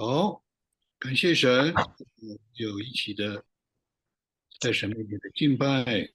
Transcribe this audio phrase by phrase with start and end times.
[0.00, 0.44] 好，
[1.00, 1.74] 感谢神，
[2.54, 3.44] 有一起的
[4.60, 6.08] 在神面前的敬拜，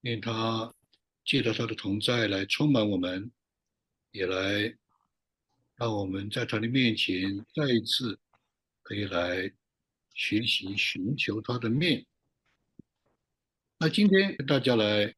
[0.00, 0.74] 愿他
[1.22, 3.30] 借着他的同在来充满我们，
[4.10, 4.74] 也来
[5.74, 8.18] 让我们在他的面前再一次
[8.82, 9.52] 可以来
[10.14, 12.06] 学习寻求他的面。
[13.76, 15.14] 那今天跟大家来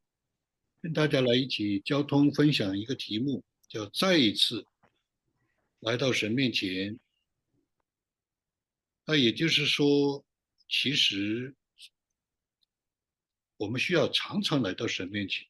[0.81, 4.65] 跟大家来一起交通分享一个题目，叫再一次
[5.79, 6.99] 来到神面前。
[9.11, 10.23] 那也就是说，
[10.67, 11.55] 其实
[13.57, 15.47] 我们需要常常来到神面前，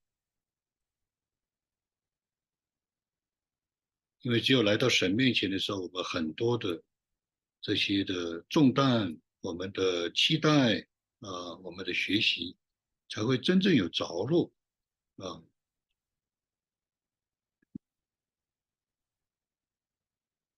[4.22, 6.82] 因为只有来到神面前的时候，我们很多的
[7.60, 10.80] 这些的重担、我们的期待
[11.20, 12.56] 啊、我们的学习，
[13.10, 14.50] 才会真正有着落
[15.18, 15.44] 啊。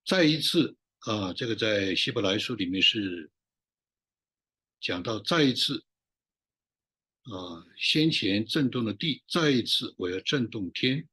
[0.06, 0.76] 再一次。
[1.02, 3.28] 啊，这个在希伯来书里面是
[4.80, 5.84] 讲到再一次，
[7.22, 11.08] 啊，先前震动的地，再一次我要震动天。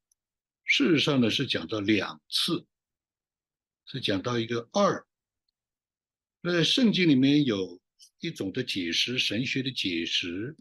[0.63, 2.67] 事实上呢，是讲到两次，
[3.87, 5.03] 是讲到一个二。
[6.41, 7.81] 那圣经里面有
[8.19, 10.55] 一种的解释，神学的解释，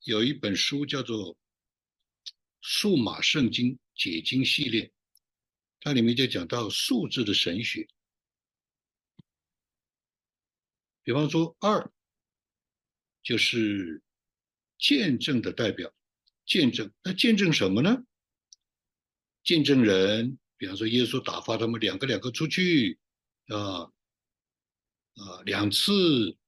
[0.00, 1.32] 有一本书叫做
[2.60, 4.84] 《数码圣经解经系列》。
[5.84, 7.88] 它里面就讲到数字的神学，
[11.02, 11.92] 比方说二
[13.20, 14.00] 就是
[14.78, 15.92] 见证的代表，
[16.46, 18.04] 见证那见证什么呢？
[19.42, 23.00] 见证人，比方说耶稣打发他们两个两个出去
[23.48, 23.90] 啊
[25.16, 26.38] 啊两次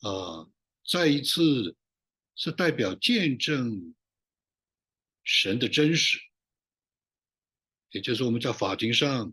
[0.00, 0.48] 啊
[0.86, 1.76] 再一次
[2.34, 3.94] 是代表见证
[5.22, 6.18] 神的真实。
[7.90, 9.32] 也就是我们在法庭上，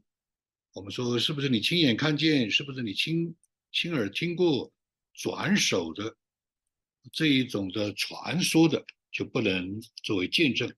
[0.71, 3.35] 我们说是不是你亲眼看见，是不是你亲
[3.71, 4.71] 亲耳听过
[5.13, 6.15] 转手的
[7.11, 10.73] 这一种的传说的，就不能作为见证。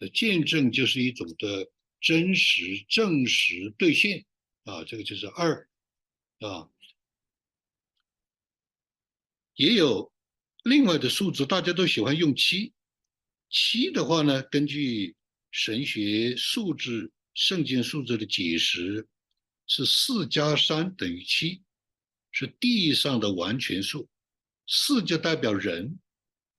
[0.00, 1.70] 呃，见证就是一种的
[2.00, 4.26] 真实、证实、兑现
[4.64, 5.68] 啊，这个就是二
[6.40, 6.68] 啊。
[9.54, 10.12] 也有
[10.64, 12.72] 另外的数字，大家都喜欢用七。
[13.48, 15.14] 七的话呢，根据。
[15.50, 19.06] 神学数字、圣经数字的解释
[19.66, 21.62] 是四加三等于七，
[22.30, 24.08] 是地上的完全数。
[24.66, 25.98] 四就代表人，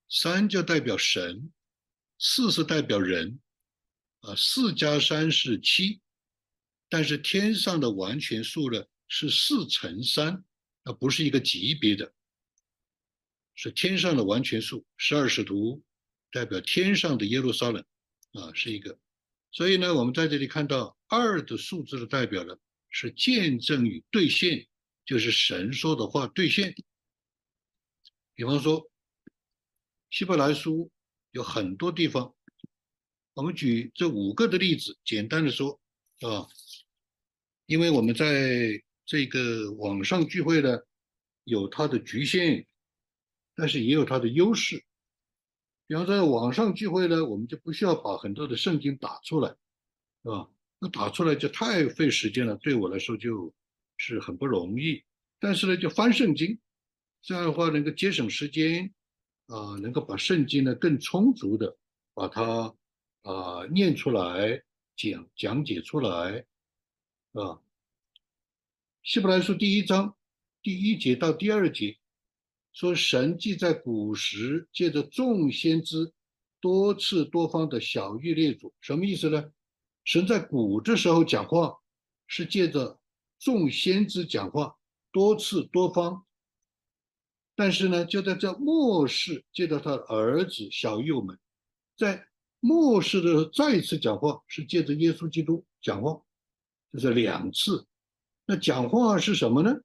[0.09, 1.51] 三就代表神，
[2.17, 3.39] 四是代表人，
[4.21, 6.01] 啊，四加三是七。
[6.89, 10.43] 但是天上的完全数呢是四乘三，
[10.83, 12.11] 那不是一个级别的，
[13.53, 14.83] 是天上的完全数。
[14.97, 15.83] 十二使徒
[16.31, 17.85] 代表天上的耶路撒冷。
[18.33, 18.99] 啊，是一个，
[19.51, 22.55] 所以呢，我们在这里看到二的数字的代表呢，
[22.89, 24.67] 是见证与兑现，
[25.05, 26.75] 就是神说的话兑现。
[28.35, 28.89] 比方说，
[30.11, 30.91] 希伯来书
[31.31, 32.35] 有很多地方，
[33.33, 35.79] 我们举这五个的例子，简单的说，
[36.21, 36.47] 啊，
[37.65, 40.79] 因为我们在这个网上聚会呢，
[41.45, 42.65] 有它的局限，
[43.55, 44.85] 但是也有它的优势。
[45.89, 49.49] 比方在网上聚会呢，我们就不需要把很多的圣经打出来，
[50.21, 50.47] 是吧？
[50.77, 53.51] 那打出来就太费时间了，对我来说就
[53.97, 55.03] 是很不容易。
[55.39, 56.59] 但是呢，就翻圣经，
[57.23, 58.93] 这样的话能够节省时间，
[59.47, 61.75] 啊，能够把圣经呢更充足的
[62.13, 62.75] 把它
[63.23, 64.61] 啊念出来，
[64.95, 66.45] 讲讲解出来，
[67.31, 67.59] 啊。
[69.01, 70.15] 希伯来书第一章
[70.61, 71.97] 第一节到第二节。
[72.73, 76.13] 说神既在古时借着众先知
[76.61, 79.51] 多次多方的小玉列祖，什么意思呢？
[80.05, 81.77] 神在古的时候讲话
[82.27, 82.99] 是借着
[83.39, 84.75] 众先知讲话
[85.11, 86.23] 多次多方，
[87.55, 91.37] 但是呢，就在这末世借着他的儿子小玉们，
[91.97, 92.25] 在
[92.59, 96.21] 末世的时候再一次讲话是借着耶稣基督讲话，
[96.91, 97.85] 这是两次。
[98.45, 99.75] 那讲话是什么呢？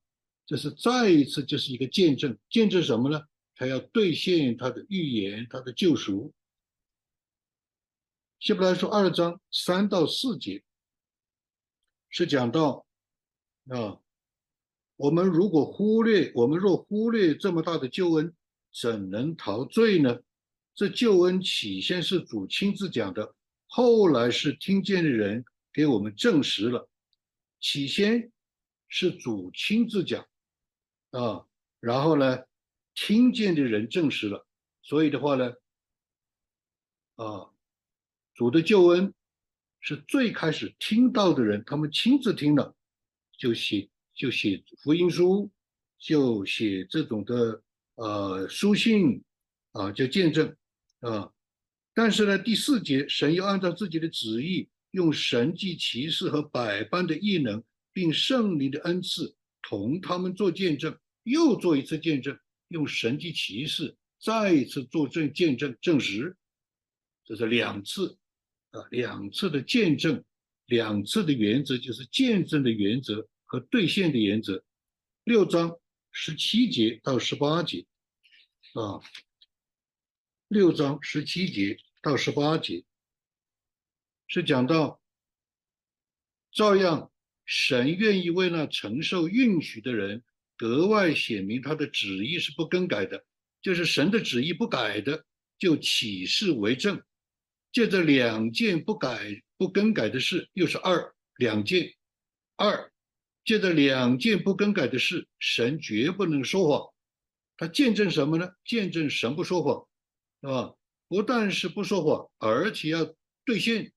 [0.47, 3.23] 这是再一次，就是一个见证，见证什么呢？
[3.55, 6.33] 他要兑现他的预言，他的救赎。
[8.41, 10.63] 希伯来书二章三到四节
[12.11, 12.85] 是讲到
[13.69, 13.99] 啊，
[14.97, 18.35] 我们如果忽略，我们若忽略这么大的救恩，
[18.71, 20.21] 怎能逃罪呢？
[20.75, 23.35] 这救恩起先是主亲自讲的，
[23.67, 26.91] 后来是听见的人给我们证实了。
[27.61, 28.31] 起先
[28.89, 30.27] 是主亲自讲。
[31.15, 31.47] 啊，
[31.79, 32.45] 然后呢，
[32.93, 34.45] 听见的人证实了，
[34.83, 35.55] 所以的话呢，
[37.15, 37.51] 啊，
[38.35, 39.15] 主的救恩
[39.79, 42.75] 是最开始听到的人，他们亲自听了，
[43.39, 45.49] 就写就写福音书，
[45.99, 47.63] 就写这种的
[47.95, 49.23] 呃书信
[49.71, 50.57] 啊，就见证
[50.99, 51.31] 啊。
[51.95, 57.63] 但是呢，第四节，神又按照自己的旨意，用神迹奇事和百般的异能，
[57.93, 62.39] 并圣灵的恩赐，同他们做见证，又做一次见证，
[62.69, 66.37] 用神迹奇事再一次做证见证证实，
[67.25, 68.17] 这是两次
[68.71, 70.25] 啊，两次的见证，
[70.67, 74.63] 两次的原则就是见证的原则和兑现的原则。
[75.25, 75.79] 六章
[76.13, 77.85] 十七节到十八节
[78.75, 79.01] 啊。
[80.49, 82.85] 六章十七节到十八节
[84.29, 85.01] 是讲到，
[86.53, 87.11] 照样
[87.45, 90.23] 神愿意为那承受允许的人
[90.57, 93.25] 格外显明他的旨意是不更改的，
[93.61, 95.25] 就是神的旨意不改的，
[95.59, 97.03] 就启示为证。
[97.73, 101.93] 借着两件不改不更改的事，又是二两件，
[102.57, 102.93] 二
[103.45, 106.95] 借着两件不更改的事，神绝不能说谎。
[107.57, 108.49] 他见证什么呢？
[108.65, 110.53] 见证神不说谎。
[110.53, 110.75] 啊，
[111.09, 113.15] 不但是不说谎，而且要
[113.45, 113.93] 兑现，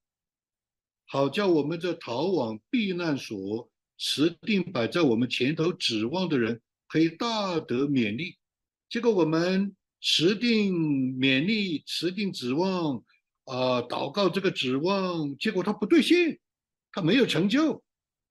[1.06, 8.38] 好叫我们这逃往避难所、持定摆在我们前头指望的人，可以大得勉励。
[8.90, 10.74] 结果我们持定
[11.18, 13.04] 勉励、持定指望
[13.46, 16.40] 啊，祷告这个指望，结果他不兑现，
[16.92, 17.84] 他没有成就，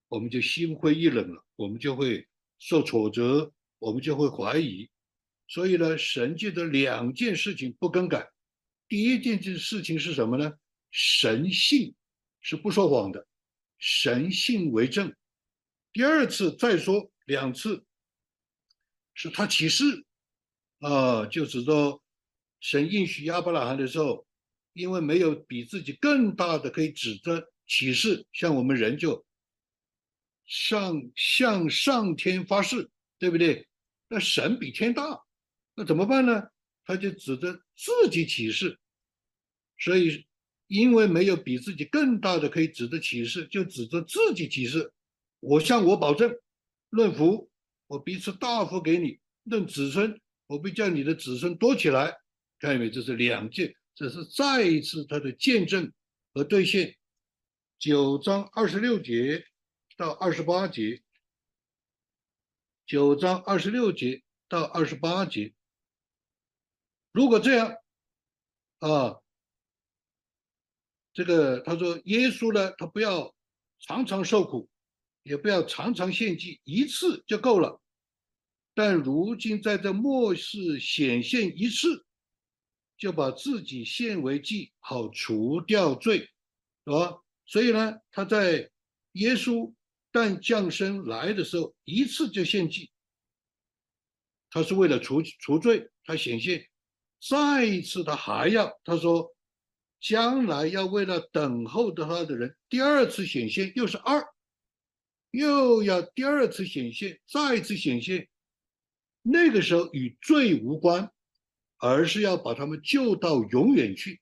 [0.09, 2.27] 我们就心灰意冷了，我们就会
[2.59, 4.89] 受挫折，我们就会怀疑。
[5.49, 8.29] 所以呢，神界的两件事情不更改。
[8.89, 10.53] 第一件件事情是什么呢？
[10.91, 11.95] 神性
[12.41, 13.27] 是不说谎的，
[13.79, 15.13] 神性为证。
[15.97, 17.83] 第二次再说两次，
[19.15, 20.05] 是他启示
[20.81, 22.03] 啊，就是说
[22.61, 24.27] 神应许亚伯拉罕的时候，
[24.75, 29.25] 因为没有比自己更大的可以指着启示，像我们人就
[30.45, 33.67] 上向上天发誓，对不对？
[34.09, 35.25] 那神比天大。
[35.77, 36.43] 那怎么办呢？
[36.85, 38.79] 他就指着自己起誓，
[39.79, 40.27] 所以
[40.67, 44.93] 因为没有比自己更大的可以指着起誓，就指着自己起誓。
[45.41, 46.35] 我向我保证，
[46.91, 47.51] 论福，
[47.87, 52.17] 我彼此大福给你；论子孙，我必叫你的子孙多起来。
[52.59, 52.91] 看见没？
[52.91, 55.93] 这是两件，这是再一次他的见证
[56.33, 56.97] 和兑现。
[57.79, 59.45] 九章二十六节
[59.99, 61.03] 到二十八节，
[62.87, 65.55] 九章二十六节到二十八节。
[67.13, 67.77] 如果这样，
[68.79, 69.21] 啊，
[71.13, 73.35] 这个他说耶稣呢，他不要
[73.81, 74.71] 常常受苦，
[75.27, 77.81] 也不要常常献祭，一次就够了。
[78.75, 82.07] 但如今在这末世显现一次，
[82.97, 86.19] 就把自己献为祭，好除掉罪，
[86.85, 87.19] 是吧？
[87.45, 88.71] 所以呢，他在
[89.13, 89.73] 耶稣
[90.13, 92.91] 但降生来的时候，一次就献祭，
[94.51, 96.69] 他是为了除除罪，他显现。
[97.29, 99.35] 再一次，他还要他说，
[100.01, 104.23] 将来要为了等候的他的人，第二次显现又是二，
[105.37, 108.29] 又要第二次显现，再次显现。
[109.23, 111.11] 那个时候与罪无关，
[111.79, 114.21] 而是要把他们救到永远去。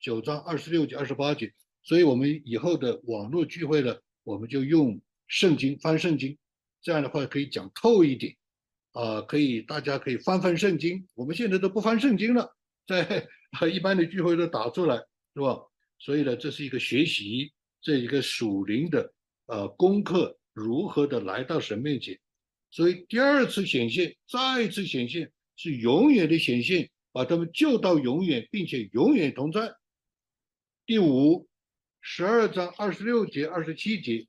[0.00, 1.52] 九章二十六节、二十八节。
[1.82, 6.36] 所以我们以后的网络聚会呢，我们就用圣经翻圣经，
[6.80, 8.34] 这样的话可以讲透一点。
[8.92, 11.06] 啊，可以，大家可以翻翻圣经。
[11.14, 12.56] 我们现在都不翻圣经了，
[12.86, 13.28] 在
[13.70, 14.96] 一般的聚会都打出来，
[15.34, 15.60] 是吧？
[15.98, 19.12] 所以呢，这是一个学习，这一个属灵的
[19.46, 22.20] 呃功课，如何的来到神面前。
[22.70, 29.74] 所以第二次显现，再一次显现，是永远的显现，把他们救到永远，并且永远同在。
[30.84, 31.48] 第五，
[32.00, 34.28] 十二章二十六节、二十七节，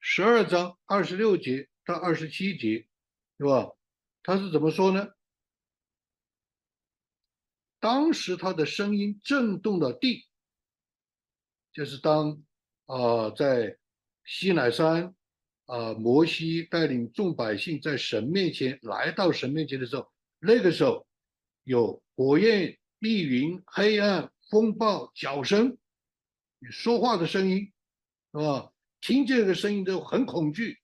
[0.00, 1.68] 十二章二十六节。
[1.86, 2.88] 到二十七节，
[3.38, 3.70] 是吧？
[4.24, 5.14] 他是怎么说呢？
[7.78, 10.26] 当时他的声音震动了地，
[11.72, 12.42] 就是当
[12.86, 13.76] 啊，在
[14.24, 15.14] 西乃山
[15.66, 21.06] 啊，摩西带领众百姓在神面前来到神面前的时候，那个时候
[21.64, 25.76] 有火焰、密云、黑暗、风暴、脚声、
[26.70, 27.72] 说话的声音，
[28.32, 28.72] 是吧？
[29.00, 30.78] 听见这个声音都很恐惧。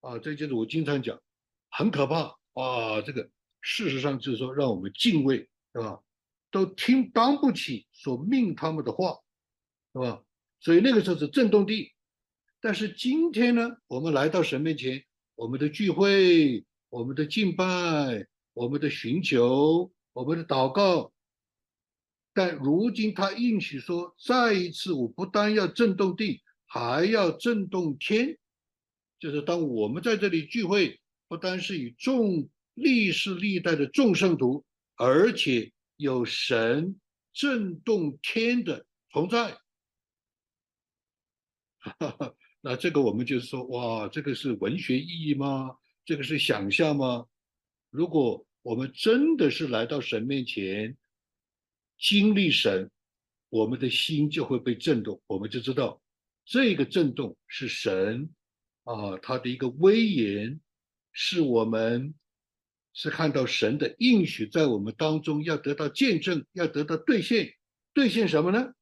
[0.00, 1.20] 啊，这就是我经常讲，
[1.70, 3.02] 很可怕啊！
[3.04, 3.28] 这个
[3.60, 5.38] 事实上就是说，让我们敬畏，
[5.72, 6.00] 是吧？
[6.52, 9.18] 都听当不起所命他们的话，
[9.92, 10.22] 是吧？
[10.60, 11.92] 所以那个时候是震动地。
[12.60, 15.04] 但是今天呢，我们来到神面前，
[15.36, 17.64] 我们的聚会、我们的敬拜、
[18.52, 21.12] 我们的寻求、我们的祷告，
[22.34, 28.36] 但如今他应许说，再一次，我不但要震动地，还要震动天。
[29.20, 34.64] 就是当我们在这里聚会，不单是与众历世历代的众圣徒，
[34.96, 36.98] 而且有神
[37.32, 39.56] 震动天的同在。
[42.60, 45.76] 那这个我们就是说，哇，这个是文学意义吗？
[46.04, 47.26] 这个是想象吗？
[47.90, 50.96] 如果我们真的是来到神面前，
[51.98, 52.90] 经历神，
[53.48, 56.02] 我们的心就会被震动，我们就知道
[56.44, 58.28] 这个震动是神
[58.84, 60.60] 啊，他的一个威严，
[61.12, 62.14] 是我们
[62.92, 67.54] 是看到神的应许在我们当中要得到见证，要得到兑现，
[67.94, 68.72] 兑现什么呢？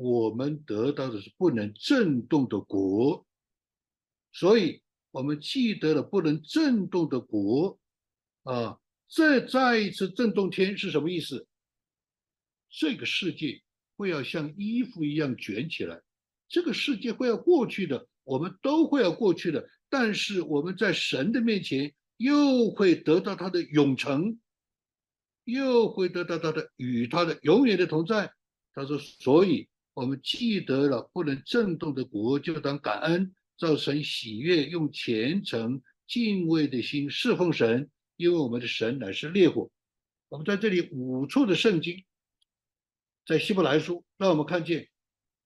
[0.00, 3.26] 我们得到的是不能震动的国，
[4.32, 4.80] 所以
[5.10, 7.78] 我们记得了不能震动的国
[8.44, 11.46] 啊，这再一次震动天是什么意思？
[12.70, 13.60] 这个世界
[13.98, 16.00] 会要像衣服一样卷起来，
[16.48, 24.40] 这个世界会要过去的，我们都会要过去的，但是我们在神的面前又会得到他的永成，
[25.44, 28.32] 又会得到他的与他的永远的同在。
[28.72, 29.68] 他说，所以。
[30.00, 39.70] 我们记得了不能震动的国，就当感恩，造成喜悦，用虔诚敬畏的心侍奉神，因为我们的神乃是烈火。
[40.30, 42.02] 我们在这里五处的圣经，
[43.26, 44.88] 在希伯来书让我们看见，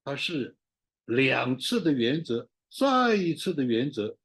[0.05, 0.57] 它是
[1.05, 4.17] 两次的原则，再一次的原则，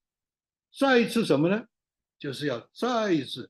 [0.78, 1.66] 再一次什么呢？
[2.20, 3.50] 就是要再一次，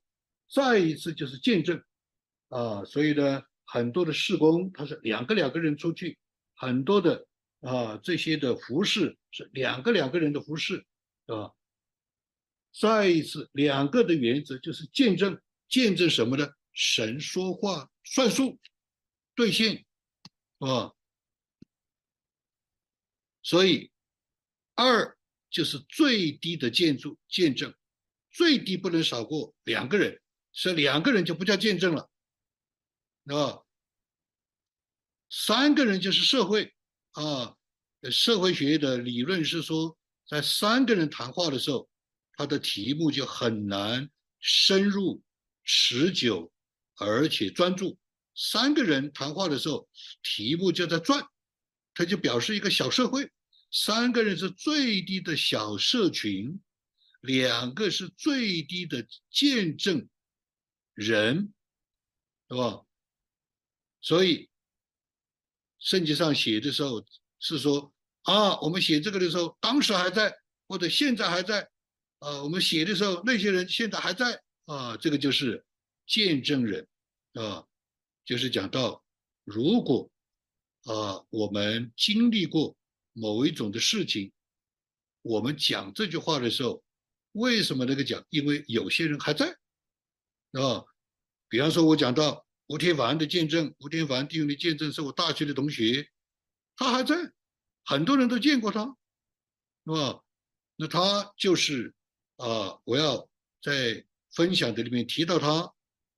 [0.50, 1.84] 再一次就是见证
[2.48, 2.86] 啊！
[2.86, 6.18] 所以呢，很多的事工，他是两个两个人出去。
[6.60, 7.26] 很多的
[7.62, 10.86] 啊，这些的服饰是两个两个人的服饰，
[11.26, 11.56] 是吧？
[12.78, 16.52] 再一次，两个的原则就是见证，见证什么呢？
[16.74, 18.60] 神说话算数，
[19.36, 19.86] 兑现，
[20.58, 20.94] 啊。
[23.42, 23.90] 所以
[24.76, 25.18] 二
[25.50, 27.74] 就是最低的建筑见证，
[28.32, 32.10] 最低不能少过两个人，是两个人就不叫见证了，
[33.28, 33.64] 啊。
[35.30, 36.74] 三个人就是社会
[37.12, 37.56] 啊，
[38.12, 39.96] 社会学的理论是说，
[40.28, 41.88] 在三个人谈话的时候，
[42.34, 44.10] 他的题目就很难
[44.40, 45.22] 深入、
[45.64, 46.52] 持久，
[46.96, 47.98] 而且专注。
[48.34, 49.88] 三个人谈话的时候，
[50.24, 51.28] 题目就在转，
[51.94, 53.30] 它就表示一个小社会。
[53.72, 56.60] 三个人是最低的小社群，
[57.22, 60.10] 两个是最低的见证
[60.96, 61.54] 人，
[62.50, 62.82] 是吧？
[64.02, 64.49] 所以。
[65.80, 67.04] 圣经上写的时候
[67.40, 67.92] 是说
[68.24, 70.34] 啊，我们写这个的时候，当时还在，
[70.68, 71.62] 或者现在还在，
[72.20, 75.66] 啊，我们写的时候那些人现在还在啊，这个就是
[76.06, 76.86] 见证人
[77.34, 77.66] 啊，
[78.26, 79.04] 就是讲到
[79.46, 80.12] 如果
[80.84, 82.76] 啊我们经历过
[83.14, 84.32] 某一种的事情，
[85.22, 86.84] 我们讲这句话的时候，
[87.32, 88.24] 为什么那个讲？
[88.30, 89.48] 因为有些人还在
[90.52, 90.84] 啊，
[91.48, 92.46] 比方说我讲到。
[92.70, 96.08] 吴天凡的见证，吴天凡弟兄的见证是我大学的同学，
[96.76, 97.16] 他还在，
[97.84, 98.96] 很多人都见过他，
[99.86, 100.22] 是吧？
[100.76, 101.96] 那他就是
[102.36, 103.28] 啊，我要
[103.64, 105.74] 在分享的里面提到他，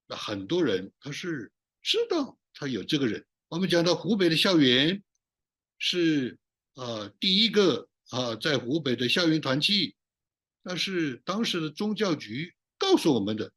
[0.07, 3.25] 那很多人他是知道他有这个人。
[3.47, 5.01] 我们讲到湖北的校园
[5.79, 6.37] 是
[6.73, 9.95] 啊，第一个啊，在湖北的校园团契，
[10.63, 13.53] 那是当时的宗教局告诉我们的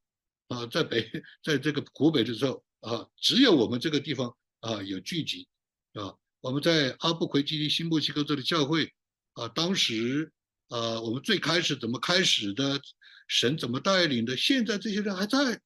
[0.46, 1.10] 啊，在北，
[1.42, 2.64] 在这个湖北的时候。
[2.84, 5.48] 啊，只有我们这个地方啊有聚集，
[5.94, 8.92] 啊，我们在阿布奎基地新墨西哥州的教会
[9.32, 10.30] 啊，当时
[10.68, 12.78] 啊，我们最开始怎么开始的，
[13.26, 15.60] 神怎么带领的，现在这些人还在。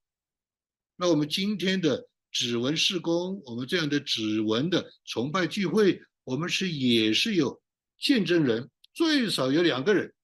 [0.94, 7.60] 那我们今天的指纹事工，我们这样的指纹的崇拜聚会，我们是也是有
[7.98, 10.14] 见证人，最少有两个人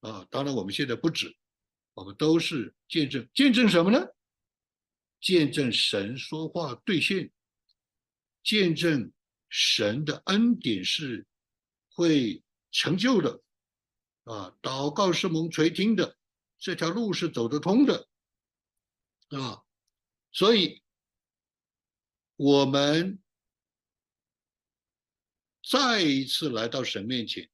[0.00, 0.26] 啊。
[0.30, 1.32] 当然我们现在不止，
[1.94, 4.04] 我们都是见证，见证什么呢？
[5.20, 7.30] 见证神说话兑现，
[8.42, 9.12] 见证
[9.50, 11.26] 神的恩典是
[11.90, 13.42] 会成就的，
[14.24, 16.16] 啊，祷告是蒙垂听的，
[16.58, 18.08] 这条路是走得通的，
[19.28, 19.62] 啊，
[20.32, 20.82] 所以
[22.36, 23.22] 我们
[25.62, 27.50] 再一次来到神面前，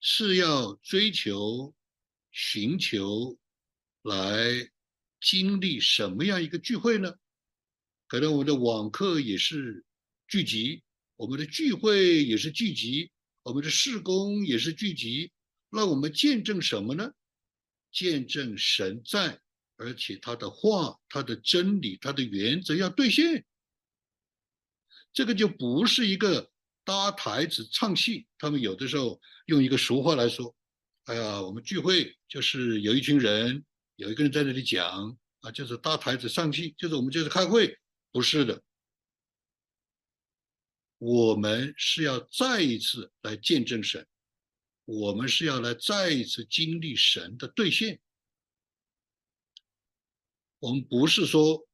[0.00, 1.74] 是要追求、
[2.30, 3.38] 寻求。
[4.06, 4.70] 来
[5.20, 7.12] 经历什么样一个聚会呢？
[8.06, 9.84] 可能我们的网课也是
[10.28, 10.82] 聚集，
[11.16, 13.10] 我们的聚会也是聚集，
[13.42, 15.32] 我们的事工也是聚集。
[15.70, 17.12] 那我们见证什么呢？
[17.90, 19.40] 见证神在，
[19.76, 23.44] 而且他的话、他的真理、他的原则要兑现。
[25.12, 26.52] 这个就不是一个
[26.84, 30.54] 搭台子唱戏，他们有的时候用一个俗话来说
[31.06, 33.64] ：“哎呀，我们聚会就是有一群人，
[33.96, 37.78] 有一个人在那里讲啊，就是搭台子上去，就是我们就是开会。”
[38.12, 38.62] 不是的，
[40.96, 44.06] 我们是要再一次来见证神，
[44.86, 48.00] 我们是要来再一次经历神的兑现。
[50.60, 51.68] 我们不是说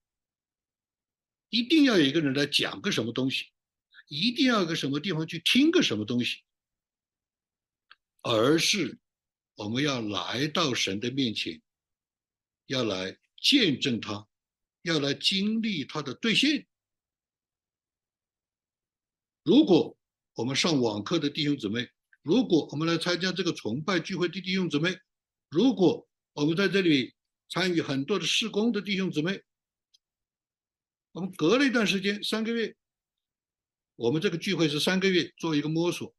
[1.49, 3.47] 一定要有一个人来讲个什么东西。
[4.09, 6.43] 一定要个什么地方去听个什么东西，
[8.21, 8.99] 而是
[9.55, 11.63] 我们要来到神的面前，
[12.73, 14.27] 要来见证他，
[14.81, 16.67] 要来经历他的兑现。
[19.45, 19.95] 如果
[20.35, 21.87] 我们上网课的弟兄姊妹，
[22.23, 24.99] 如果我们来参加这个崇拜聚会的弟兄姊妹，
[25.51, 27.15] 如果我们在这里
[27.51, 29.43] 参与很多的施工的弟兄姊妹，
[31.13, 32.75] 我们隔了一段时间，三个月。
[33.97, 36.15] 我们这个聚会是三个月做一个摸索，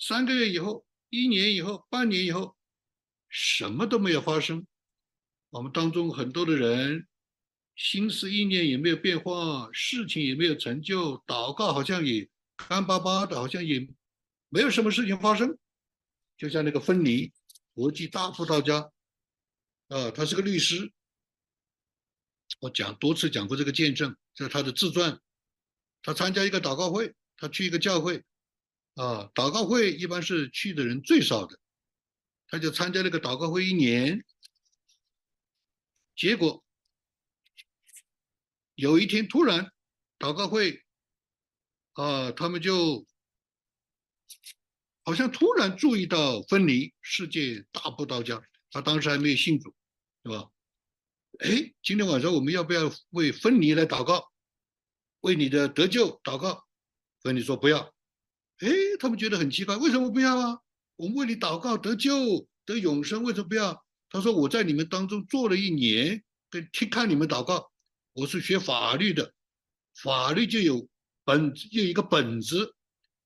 [0.00, 2.56] 三个月以后、一年以后、半年以后，
[3.28, 4.66] 什么都没有发生。
[5.50, 7.06] 我们当中很多的人
[7.74, 13.88] 心思意念也没有变化，事情也没有成就，祷告好像也干巴巴的，好像也
[14.48, 15.58] 没有什么事情发生。
[16.36, 17.32] 就像那个芬尼，
[17.74, 18.90] 国际大葡萄家，
[19.88, 20.92] 啊，他是个律师。
[22.60, 25.20] 我讲多次讲过这个见证，这是他的自传。
[26.02, 27.14] 他参加一个祷告会。
[27.40, 28.24] 他去一个教会，
[28.96, 31.56] 啊，祷告会一般是去的人最少的，
[32.48, 34.24] 他就参加那个祷告会一年，
[36.18, 36.64] 结果
[38.74, 39.72] 有一天突然
[40.18, 40.84] 祷告会，
[41.92, 43.06] 啊，他们就
[45.04, 49.72] 好像突然注意到芬尼世界大布道家，他当时还没有信主，
[50.24, 50.50] 是吧？
[51.38, 54.32] 哎，今天晚上我们要不要为芬尼来祷告，
[55.20, 56.66] 为你的得救祷告？
[57.22, 57.94] 芬尼说不要，
[58.58, 60.58] 哎，他们觉得很奇怪，为什么不要啊？
[60.96, 63.86] 我们为你祷告得救得永生，为什么不要？
[64.10, 67.70] 他说我在你们当中做了一年，跟听看你们祷告，
[68.12, 69.34] 我是学法律的，
[69.94, 70.88] 法律就有
[71.24, 72.74] 本有一个本子，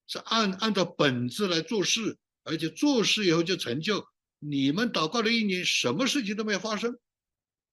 [0.07, 4.05] 是按按照本子来做事，而且做事以后就成就。
[4.39, 6.99] 你们祷告了一年，什么事情都没有发生，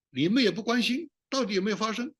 [0.09, 2.13] 你们也不关心到底有没有发生，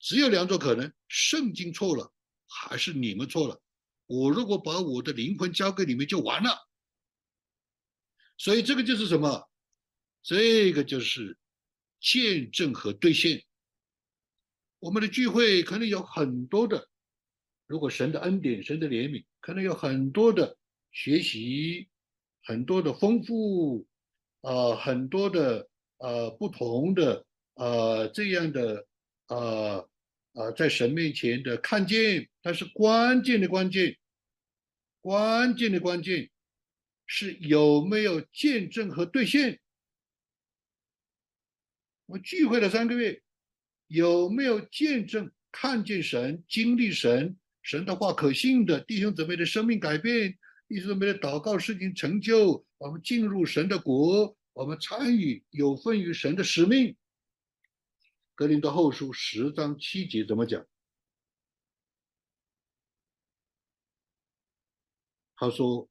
[0.00, 2.12] 只有两种可能：圣经错了。
[2.48, 3.60] 还是你们错了。
[4.06, 6.68] 我如果把我的灵魂交给你们就完了。
[8.38, 9.48] 所以这个就是什么？
[10.26, 11.38] 这个就是
[12.00, 13.44] 见证和兑现。
[14.80, 16.88] 我们的聚会可能有很多的，
[17.68, 20.58] 如果神的恩典、神的怜悯，可能有很多的
[20.90, 21.88] 学习，
[22.42, 23.86] 很多的丰富，
[24.40, 28.84] 啊，很多的呃不同的呃这样的
[29.28, 29.88] 呃。
[30.32, 33.96] 啊，在神面前的看见，但是关键的关键，
[35.00, 36.28] 关键的关键
[37.06, 39.58] 是有没有见证和兑现。
[42.06, 43.22] 我聚会了三个月，
[43.88, 50.38] 有没有见证看见神、经历神、神的话可信的弟兄姊妹的生命改变，
[50.68, 56.96] 弟兄姊妹的祷告事情成就，我们进入神的国，我们参与有份于神的使命。
[58.34, 60.64] 格林的后书十章七节怎么讲？
[65.34, 65.88] 他说：“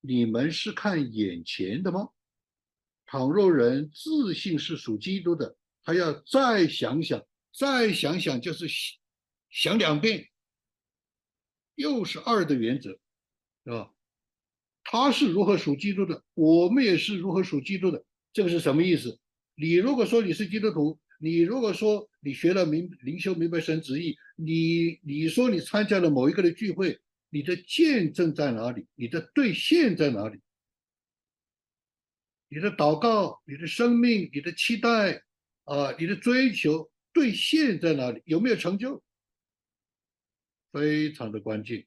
[0.00, 2.10] 你们是看眼前的吗？
[3.06, 7.24] 倘若人自信是属基督的，他要再想想，
[7.56, 8.66] 再想想，就是
[9.50, 10.28] 想两遍，
[11.74, 12.90] 又是二的原则，
[13.64, 13.90] 是吧？
[14.84, 19.18] 他是如何属基督的，我们也是如何属基督的，这个是什么意思？”
[19.56, 26.98] 你如果说你是基督徒，你如果说你学了明灵修明白神旨意，你你说你参加了某一个的聚会，
[27.30, 28.84] 你的见证在哪里？
[28.96, 30.40] 你的兑现在哪里？
[32.54, 35.24] 你的祷告、你的生命、你的期待
[35.64, 38.22] 啊、你的追求兑现在哪里？
[38.26, 39.02] 有没有成就？
[40.70, 41.84] 非常的关键。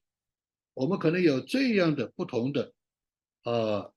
[0.74, 2.74] 我们可能有这样的不同的
[3.44, 3.92] 啊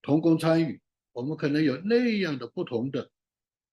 [0.00, 0.80] 同工参与，
[1.12, 3.10] 我们可能有那样的不同的。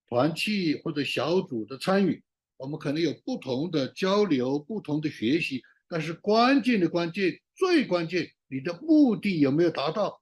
[0.10, 2.22] 团契或者小组的参与，
[2.58, 10.22] 我们可能有不同的交流、不同的学习，但是关键的关键、最关键，你的目的有没有达到？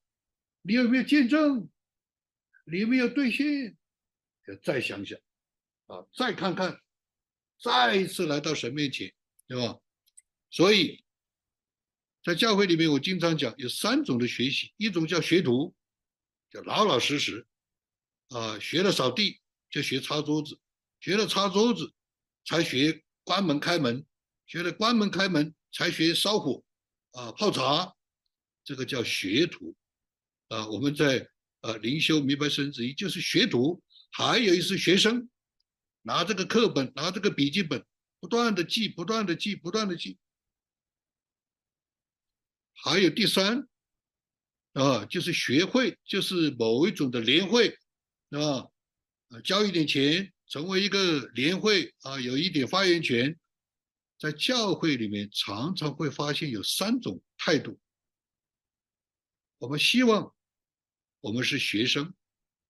[0.62, 1.68] 你有没有见证？
[2.72, 3.78] 你没有兑现？
[4.48, 5.20] 要再想想，
[5.88, 6.82] 啊，再看看，
[7.62, 9.14] 再一次来到神面前，
[9.48, 9.80] 对吧？
[10.50, 11.04] 所以，
[12.24, 15.76] 在教会里面，我经常讲有三种的学习，一种叫学徒，
[16.50, 17.46] 叫老老实实，
[18.30, 19.42] 啊，学了扫地。
[19.72, 20.60] 就学擦桌子，
[21.00, 21.94] 学了擦桌子，
[22.44, 24.04] 才学关门开门，
[24.48, 26.64] 学了关门开门才学烧火
[27.12, 27.96] 啊泡茶，
[28.64, 29.76] 这个叫学徒
[30.48, 30.68] 啊。
[30.70, 31.30] 我们在
[31.62, 35.30] 呃灵修明白生子一就是学徒，还有一是学生，
[36.02, 37.86] 拿这个课本拿这个笔记本
[38.20, 40.18] 不断的记不断的记不断的记。
[42.74, 43.68] 还有第三
[44.74, 47.78] 啊，就是学会就是某一种的联会
[48.30, 48.70] 啊，
[49.30, 53.38] 啊交一点钱成为一个联会啊，有一点发言权。
[54.18, 57.80] 在教会里面，常常会发现有三种态度。
[59.60, 60.36] 我们希望
[61.22, 62.14] 我们是学生，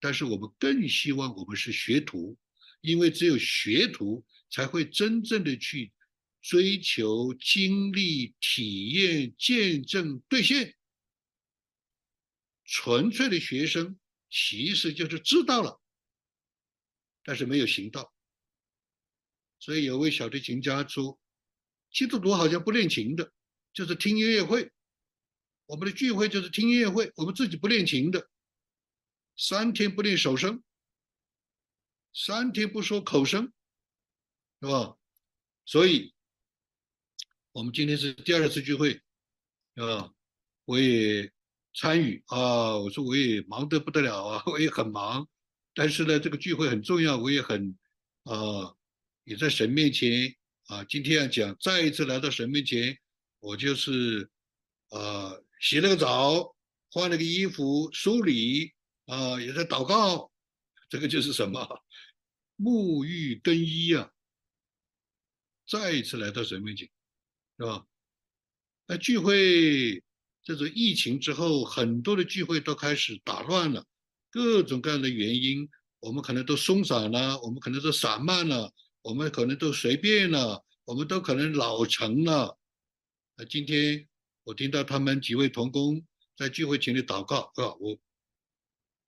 [0.00, 2.36] 但是我们更希望我们是学徒，
[2.80, 5.92] 因为只有学徒才会真正的去
[6.40, 10.74] 追求、经历、体验、见证、兑现。
[12.64, 13.98] 纯粹的学生
[14.30, 15.80] 其实就是知道了，
[17.24, 18.12] 但是没有行道。
[19.58, 21.18] 所以有位小提琴家说。
[21.92, 23.32] 基督徒好像不练琴的，
[23.72, 24.70] 就是听音乐会。
[25.66, 28.30] 我们的聚会就是听音乐会，我们自己不练琴的，
[29.42, 30.62] 三天不练手声，
[32.12, 33.50] 三天不说口声，
[34.60, 34.98] 是吧？
[35.64, 36.12] 所以，
[37.52, 39.00] 我们今天是第二次聚会，
[39.76, 40.12] 啊，
[40.66, 41.32] 我也
[41.74, 42.76] 参与啊。
[42.76, 45.26] 我说我也忙得不得了啊，我也很忙，
[45.72, 47.78] 但是呢，这个聚会很重要，我也很
[48.24, 48.76] 啊，
[49.24, 50.36] 也在神面前。
[50.66, 53.00] 啊，今天要讲，再一次来到神面前，
[53.38, 54.30] 我就是，
[54.90, 56.54] 呃，洗了个澡，
[56.90, 58.74] 换了个衣服，梳理，
[59.10, 60.30] 啊，也在祷告，
[60.88, 61.82] 这个就是什么，
[62.56, 64.10] 沐浴更衣啊。
[65.68, 66.88] 再一次来到神面前，
[67.58, 67.84] 是吧？
[68.86, 70.02] 那聚会，
[70.44, 73.84] 这种疫情之后，很多的聚会都开始打乱了，
[74.30, 75.68] 各种各样的原因，
[75.98, 78.72] 我们可能都松散了，我们可能都散漫了。
[79.02, 82.58] 我们可能都随便了，我们都可能老成了。
[83.34, 84.06] 那今天
[84.44, 87.98] 我听到他们几位同工在聚会前里祷告，啊，我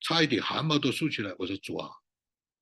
[0.03, 1.35] 差一点汗毛都竖起来。
[1.39, 1.91] 我说主啊，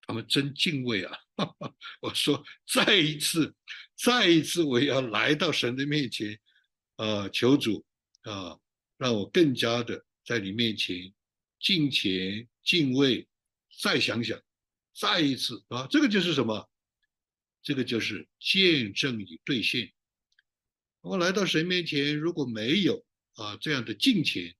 [0.02, 1.18] 他们真敬畏啊！
[2.00, 3.54] 我说再一次，
[3.96, 6.38] 再一次，我要来到神的面前，
[6.96, 7.84] 啊，求主
[8.22, 8.58] 啊，
[8.98, 11.12] 让我更加的在你面前
[11.58, 13.26] 敬虔敬畏。
[13.80, 14.38] 再想想，
[14.94, 16.68] 再一次啊，这个就是什么？
[17.62, 19.92] 这个就是见证与兑现。
[21.02, 24.54] 我来到神面前，如果没有啊这样的敬虔，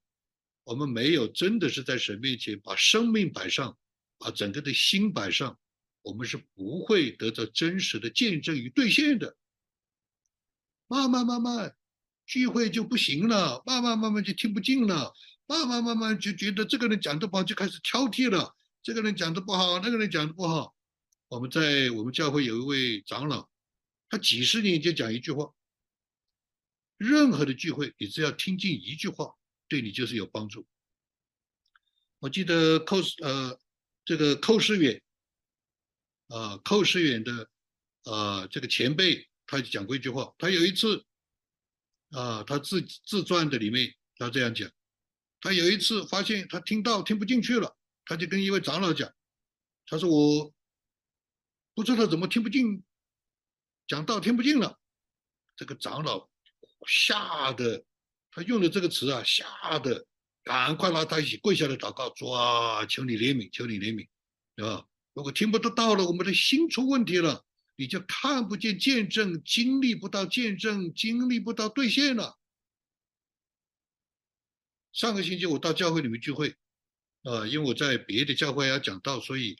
[0.63, 3.77] 我们没有真的是在神面前把生命摆上，
[4.17, 5.59] 把整个的心摆上，
[6.03, 9.35] 我们是不会得到真实的见证与兑现的。
[10.87, 11.75] 慢慢慢慢，
[12.25, 15.13] 聚会就不行了，慢慢慢慢就听不进了，
[15.47, 18.55] 慢慢慢慢就觉得这个人讲的不好，就开始挑剔了。
[18.83, 20.75] 这个人讲的不好，那个人讲的不好。
[21.27, 23.49] 我们在我们教会有一位长老，
[24.09, 25.53] 他几十年就讲一句话：
[26.97, 29.33] 任何的聚会，你只要听进一句话，
[29.71, 30.67] 对你就是有帮助。
[32.19, 33.57] 我记得寇呃
[34.03, 35.01] 这个寇世远
[36.27, 37.49] 啊，寇世远的
[38.03, 40.35] 啊这个前辈，他就讲过一句话。
[40.37, 41.05] 他有一次
[42.09, 44.69] 啊，他自自传的里面他这样讲：
[45.39, 49.09] 他有一次发现他听到听不进去了，他就跟一位长老讲，
[49.85, 50.53] 他说我。
[51.73, 52.83] 不知道怎么听不进，
[53.87, 54.77] 讲道听不进了，
[55.55, 56.29] 这个长老
[56.85, 57.85] 吓得，
[58.31, 60.07] 他用的这个词啊，吓得
[60.43, 64.07] 赶快拉他一起跪下来祷告，主啊，求你怜悯，求你怜悯，
[64.65, 72.39] 啊，如果听不得到了，我们的心出问题了，你就看不见见证，经历不到见证，经历不到兑现了。
[74.93, 76.55] 上个星期我到教会里面聚会，
[77.23, 79.57] 啊，因为我在别的教会要讲道，所以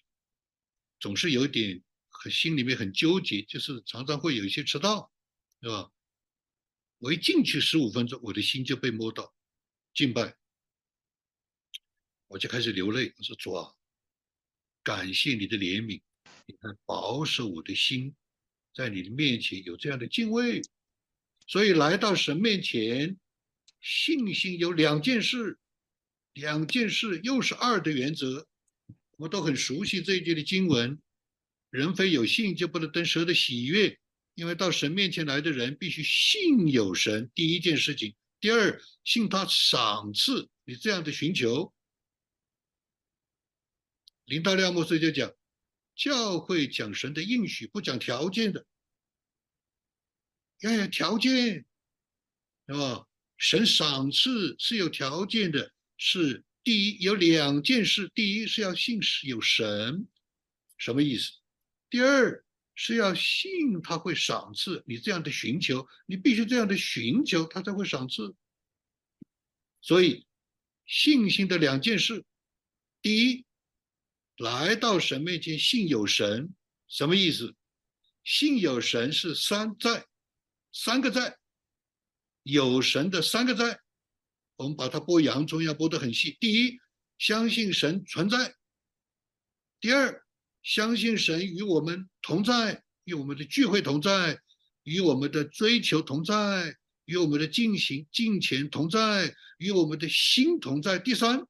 [1.00, 1.84] 总是有点。
[2.30, 5.12] 心里面很纠结，就是常常会有一些迟到，
[5.60, 5.90] 是吧？
[7.02, 9.34] 我一进去十五分钟，我的心就被摸到，
[9.92, 10.36] 敬拜，
[12.28, 13.12] 我就开始流泪。
[13.18, 13.74] 我说主啊，
[14.84, 16.00] 感谢你的怜悯，
[16.46, 18.14] 你看保守我的心，
[18.76, 20.62] 在你的面前有这样的敬畏，
[21.48, 23.18] 所以来到神面前，
[23.80, 25.58] 信心有两件事，
[26.34, 28.48] 两件事又是二的原则，
[29.18, 31.02] 我都很熟悉这一节的经文。
[31.72, 34.00] 人非有信，就不能得神的喜悦。
[34.42, 37.30] 因为到神面前来的人，必须信有神。
[37.36, 41.72] 第一件事情，第二，信他赏赐你这样的寻求。
[44.26, 45.32] 林大亮牧师就讲，
[45.96, 48.66] 教会讲神的应许，不讲条件的，
[50.62, 51.64] 要有条件，
[52.66, 53.08] 是吧？
[53.38, 60.08] 神赏赐是有条件的，是第一有两件事，第一是要信有神，
[60.80, 61.32] 什么意思？
[61.92, 62.44] 第二
[62.76, 68.36] 是要信他会赏赐你这样的寻求，你必须这样的寻求，他才会赏赐。
[69.82, 70.26] 所以，
[70.86, 72.24] 信心的两件事，
[73.02, 73.46] 第一，
[74.38, 76.54] 来到神面前信有神，
[76.88, 77.56] 什么意思？
[78.24, 80.06] 信有神是三在，
[80.72, 81.38] 三个在，
[82.44, 83.82] 有神的三个在，
[84.58, 86.38] 我们把它剥洋葱要剥得很细。
[86.40, 86.80] 第一，
[87.18, 88.54] 相信神存在；
[89.80, 90.24] 第二，
[90.64, 94.40] 相信神与我们同在，与我们的聚会同在，
[94.84, 101.00] 与我们的追求同在，与我们的进行进前同在，与我们的心同在。
[101.00, 101.48] 第三，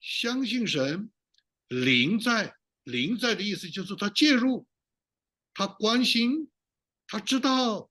[0.00, 1.10] 相信神
[1.68, 4.66] 灵在，灵在的意思就是他介入。
[5.54, 6.50] 他关心，
[7.06, 7.90] 他知道，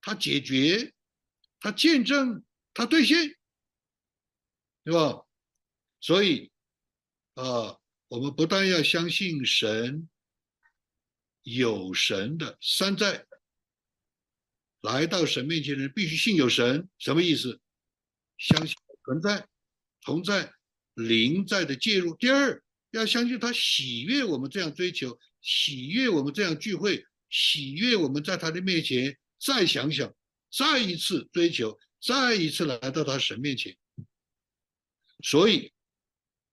[0.00, 0.94] 他解决，
[1.58, 3.36] 他见证，他兑现，
[4.84, 5.26] 对吧？
[6.00, 6.52] 所以，
[7.34, 7.79] 啊，
[8.10, 10.08] 我们不但要相信神
[11.42, 13.24] 有神的山寨，
[14.80, 17.60] 来到神面前的人必须信有神，什么意思？
[18.36, 19.46] 相信存在、
[20.00, 20.52] 同在、
[20.94, 22.16] 灵在的介入。
[22.16, 25.16] 第二，要相信他喜悦我们这样追求。
[25.40, 30.12] 喜悦我们这样聚会，喜悦我们在他的面前再想想，
[30.50, 33.76] 再一次追求，再一次来到他神面前，
[35.22, 35.72] 所以，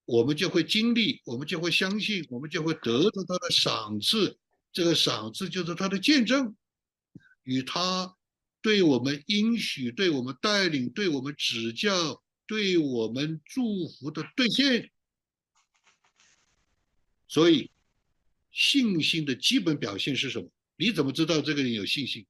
[0.08, 4.39] 我们就会经历，我们就会相信，我们就会得到他的赏赐。
[4.72, 6.56] 这个赏赐就是他的见证，
[7.43, 8.15] 与他
[8.62, 14.89] 对我们应许、对我们带领、对我们指教、对我们祝福的兑现。
[17.28, 17.70] 所以。
[18.60, 20.50] 信心的基本表现是什么？
[20.78, 22.26] 你怎么知道这个人有信心？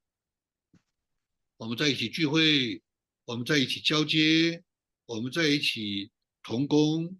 [1.56, 2.82] 我们在一起聚会，
[3.24, 4.62] 我们在一起交接，
[5.06, 6.12] 我们在一起
[6.44, 7.18] 同工。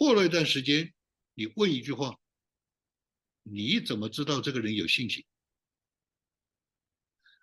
[0.00, 0.94] 过了一段时间，
[1.34, 2.18] 你问一句话：
[3.42, 5.26] 你怎么知道这个人有信心？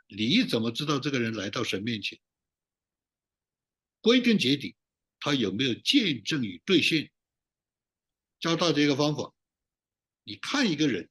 [0.07, 2.19] 你怎么知道这个人来到神面前？
[4.01, 4.75] 归根结底，
[5.19, 7.11] 他有没有见证与兑现？
[8.39, 9.35] 教大家一个方法。
[10.23, 11.07] 你看一个人，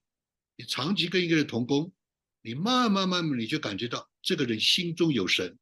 [0.56, 1.94] 你长期跟一个人同工，
[2.42, 5.56] 你慢慢慢慢你就感觉到这个人心中有神，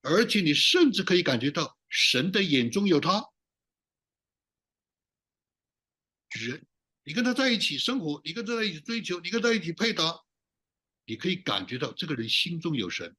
[0.00, 3.22] 而且你甚至可以感觉到神的眼中有他。
[6.30, 6.66] 人，
[7.04, 10.20] 你跟他在一起生活，你跟他在一起追求，你跟他在一起配搭，
[11.06, 13.14] 你可以感觉到这个人心中有神。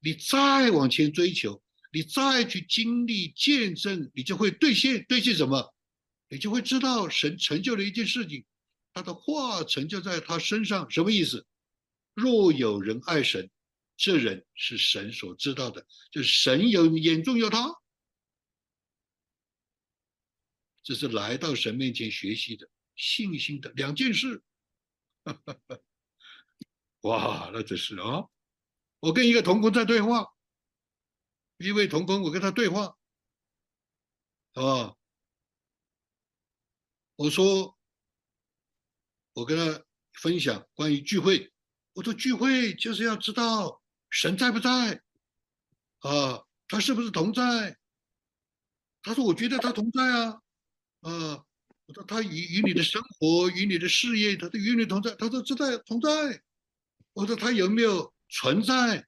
[0.00, 5.74] 你再往前追求，你再去经历见证，你就会兑现兑现什么？
[6.28, 8.44] 你就会知道神成就了一件事情。
[8.92, 11.46] 他的话成就在他身上，什么意思？
[12.14, 13.48] 若有人爱神，
[13.96, 17.72] 这人是神所知道的，就是神有眼中有他。
[20.88, 24.42] 这是来到神面前学习的信心的两件事。
[27.02, 28.26] 哇，那真是啊！
[29.00, 30.34] 我跟一个同工在对话，
[31.58, 32.96] 一位同工，我跟他对话，
[34.54, 34.96] 啊，
[37.16, 37.76] 我说。
[39.34, 41.52] 我跟他分享关于聚会，
[41.92, 45.00] 我说聚会就是要知道神在不在，
[46.00, 47.78] 啊，他是不是同在？
[49.00, 50.42] 他说我觉得他同在啊，
[51.00, 51.44] 啊，
[51.86, 55.14] 我说他与与你的生活与你的事业，他都与你同在。
[55.14, 56.42] 他说知在同在。
[57.12, 59.06] 我说他有没有存在？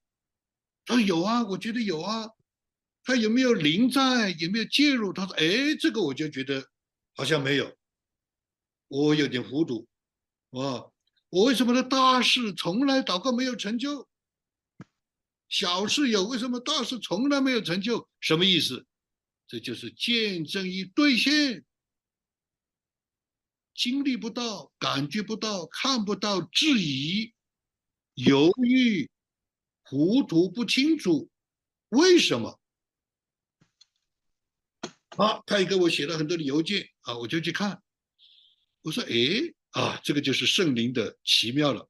[0.84, 2.28] 他说有啊，我觉得有啊。
[3.02, 4.30] 他有没有临在？
[4.38, 5.12] 有没有介入？
[5.12, 6.68] 他说哎，这个我就觉得
[7.14, 7.76] 好像没有，
[8.88, 9.88] 我有点糊涂。
[10.50, 10.84] 啊，
[11.30, 14.08] 我为什么的大事从来祷告没有成就？
[15.48, 18.08] 小事有，为什么大事从来没有成就？
[18.20, 18.86] 什么意思？
[19.48, 21.64] 这就是见证与兑现，
[23.80, 27.32] 经历不到，感觉不到，看不到，质疑、
[28.12, 29.08] 犹豫、
[29.84, 31.30] 糊涂不清楚，
[31.88, 32.60] 为什么？
[35.16, 37.82] 啊，他也给我写了很多的邮件啊，我就去看，
[38.82, 39.54] 我说，哎。
[39.70, 41.88] 啊，这个就是圣灵的奇妙了。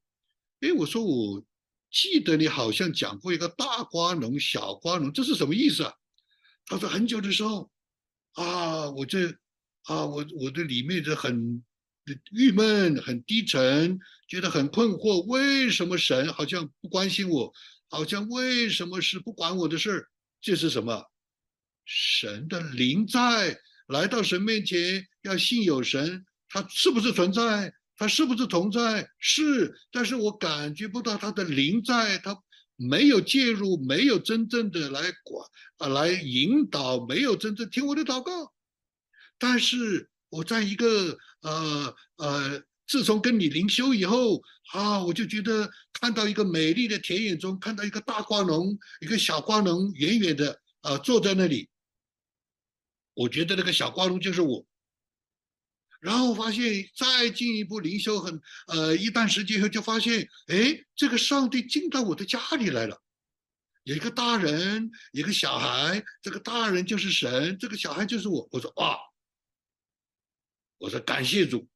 [0.60, 1.42] 哎，我说我
[1.90, 5.94] 记得你好像讲过一个大瓜农、小瓜农，这是什么意思啊？
[6.66, 7.70] 他说很久的时候，
[8.32, 9.30] 啊，我这
[9.84, 11.64] 啊，我我的里面的很
[12.32, 17.52] 郁闷、很低沉，觉得很困惑，为什么神好像不关心我？
[17.88, 20.08] 好像为什么是不管我的事儿？
[20.40, 21.04] 这是什么？
[21.84, 26.24] 神的灵在来到神面前，要信有神。
[26.48, 27.72] 他是不是存在？
[27.96, 29.08] 他是不是同在？
[29.18, 32.36] 是，但是我感觉不到他的灵在，他
[32.76, 35.46] 没有介入，没有真正的来管
[35.78, 38.52] 啊，来引导，没有真正听我的祷告。
[39.38, 51.68] 但是我在一个呃呃，自从跟你灵修以后啊，我就觉得看到一个美丽的田野中，看到一个大瓜农，一个小瓜农远远的啊坐在那里，
[53.14, 54.64] 我觉得那个小瓜农就是我。
[56.00, 63.02] 然后发现再进一步灵修很呃一段时间后，就发现哎，这个上帝进到我的家里来了，
[63.82, 68.48] 有一个大人，一个小孩，这个大人就是神，这个小孩就是我。
[68.50, 68.96] 我说哇，
[70.80, 71.68] 我说感谢主，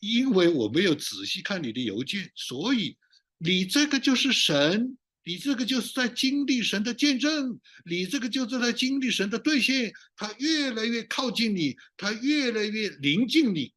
[0.00, 2.96] 因为我没有仔细看你的邮件，所以
[3.38, 4.98] 你这个就是神。
[5.28, 13.74] 你这个就是在经历神的见证，你这个就是在经历神的兑现，他越来越靠近你，他越来越临近你。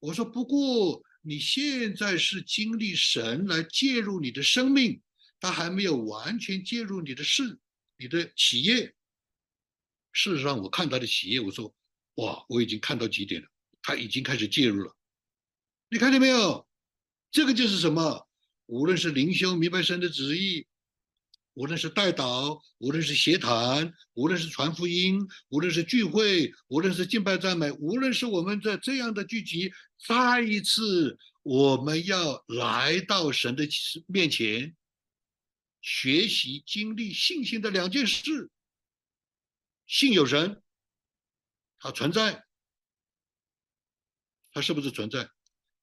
[0.00, 5.00] 我说，不过你现在是经历神来介入你的生命，
[5.40, 7.58] 他还没有完全介入你的事、
[7.96, 8.94] 你的企业。
[10.20, 11.72] 事实上，我看他的企业，我说，
[12.16, 13.46] 哇，我已经看到几点了，
[13.80, 14.96] 他已经开始介入了。
[15.90, 16.66] 你看见没有？
[17.30, 18.26] 这个就是什么？
[18.66, 20.66] 无论是灵修明白神的旨意，
[21.54, 29.70] 无论是带导，无论是协谈，无论是传福音，无论是聚会，无论是敬拜赞美，无论是我们在这样的聚集，
[30.04, 33.68] 再一次我们要来到神的
[34.08, 34.74] 面前，
[35.80, 38.50] 学习经历信心的两件事：
[39.88, 40.62] 信有神，
[41.80, 42.44] 他存在，
[44.52, 45.28] 他是不是存在？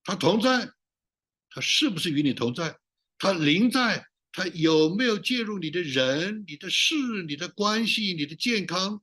[0.05, 0.71] 他同在。
[1.49, 2.77] 他是不是与你同在？
[3.17, 9.01] 他临在，他有没有介入你的人、你的事、你的关系、你的健康、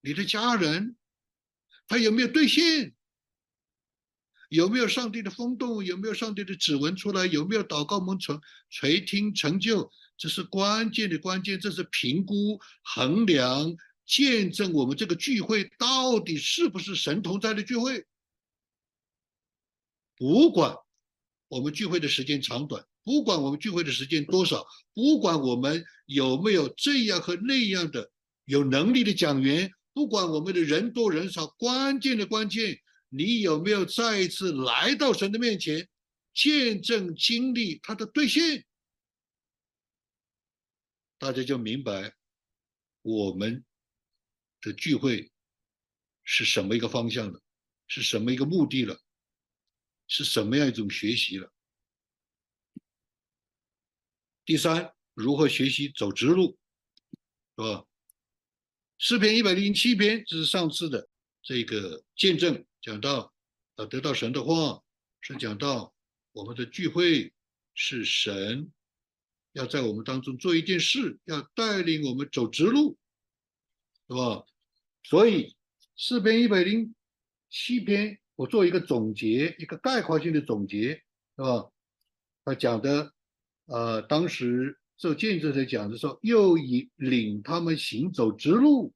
[0.00, 0.96] 你的家人？
[1.86, 2.96] 他有没有兑现？
[4.48, 5.84] 有没有上帝的风动？
[5.84, 7.26] 有没有上帝的指纹出来？
[7.26, 8.36] 有没有祷告蒙垂
[8.68, 9.88] 垂听成就？
[10.16, 18.06] 这是关键的关键，这是评估、衡量、见证我们这个聚会到底是不是神同在的聚会。
[20.16, 20.76] 不管。
[21.48, 28.10] 我们聚会的时间长短，不管我们聚会的时间多少，不管我们有没有这样和那样的
[28.46, 35.86] 有能力的讲员，不管我们的人多人少，关键的关键，你有没有再一次来到神的面前，
[36.32, 38.64] 见证经历他的兑现，
[41.18, 42.14] 大家就明白
[43.02, 43.62] 我们
[44.62, 45.30] 的聚会
[46.24, 47.42] 是什么一个方向的，
[47.86, 48.98] 是什么一个目的了。
[50.08, 51.50] 是什么样一种学习了？
[54.44, 56.58] 第三，如何学习走直路，
[57.56, 57.86] 是吧？
[58.98, 61.08] 诗篇一百零七篇，这是上次的
[61.40, 63.32] 这个见证，讲到
[63.76, 64.82] 啊，得到神的话，
[65.22, 65.94] 是讲到
[66.32, 67.32] 我们的聚会
[67.72, 68.70] 是神
[69.52, 72.98] 要在我们当中做一件事，要带领我们走直路，
[74.08, 74.44] 是吧？
[75.02, 75.56] 所以
[75.96, 76.94] 四篇一百零
[77.50, 78.18] 七篇。
[78.34, 80.94] 我做一个总结，一个概括性的总结，
[81.36, 81.70] 是吧？
[82.44, 83.12] 他讲的，
[83.66, 88.94] 呃，当时做见证者讲的说，又以领他们行走直路，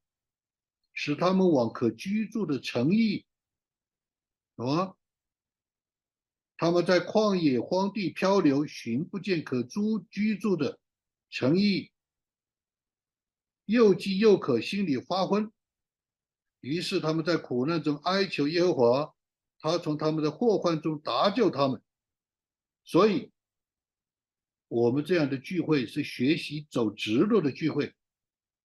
[0.94, 3.26] 使他们往可居住的城邑，
[4.56, 4.96] 啊，
[6.56, 10.80] 他们在旷野荒地漂流，寻不见可租居住的
[11.28, 11.92] 城邑，
[13.66, 15.52] 又饥又渴，心里发昏，
[16.66, 19.12] 于是他们在苦难中哀求耶和华。
[19.58, 21.80] 他从他们的祸患中搭救他们，
[22.84, 23.32] 所以，
[24.68, 27.94] 我们这样的聚会是学习走直路的聚会。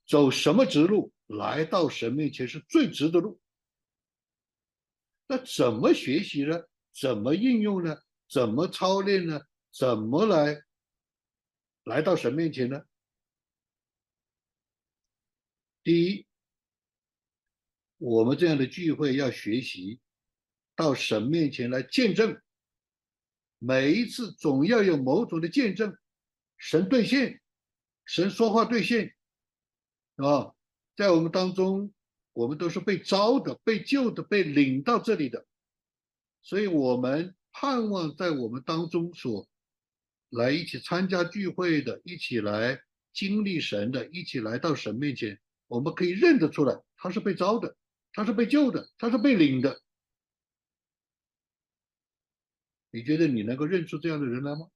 [0.05, 1.11] 走什么直路？
[1.27, 3.39] 来到神面前是最直的路。
[5.27, 6.61] 那怎么学习呢？
[6.93, 7.97] 怎么应用呢？
[8.29, 9.41] 怎么操练呢？
[9.71, 10.61] 怎么来
[11.85, 12.83] 来到神面前呢？
[15.83, 16.27] 第一，
[18.01, 19.99] 我们这样的聚会要学习。
[20.73, 22.41] 到神面前来见证，
[23.59, 25.95] 每一次总要有某种的见证，
[26.57, 27.39] 神兑现，
[28.05, 29.13] 神说话兑现，
[30.15, 30.55] 啊，
[30.95, 31.93] 在我们当中，
[32.33, 35.45] 我们都是被招的、被救的、被领到这里的，
[36.41, 39.47] 所以我们盼望在我们当中所
[40.29, 42.81] 来一起参加聚会的、一起来
[43.13, 47.75] 经历神的、一起来到神面前，我们可以认得出来，他是被招的，
[48.13, 49.81] 他是被救的，他是被领的。
[52.91, 54.69] 你觉得你能够认出这样的人来吗？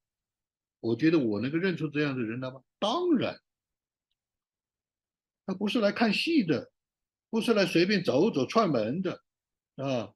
[0.79, 2.63] 我觉得我能够认出这样的人来吗？
[2.79, 3.41] 当然，
[5.45, 6.71] 他不是来看戏的，
[7.29, 9.21] 不是来随便走走串门的，
[9.75, 10.13] 啊，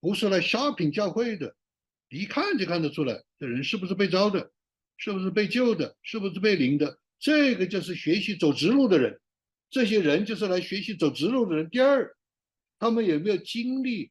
[0.00, 1.54] 不是来 shopping 教会的，
[2.08, 4.52] 一看就看得出来，这人是不是被招的，
[4.96, 6.98] 是不是被救的，是不是被领的？
[7.20, 9.20] 这个就是学习走直路的人，
[9.70, 11.70] 这些人就是来学习走直路的人。
[11.70, 12.16] 第二。
[12.84, 14.10] 他们有没有经历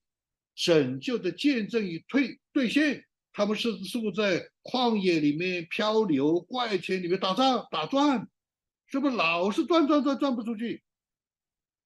[0.56, 3.06] 拯救的见证与兑兑现？
[3.32, 8.28] 他们是是不是在旷野里面漂流、怪圈里面打仗打转？
[8.88, 10.82] 是不是老是转转转转不出去？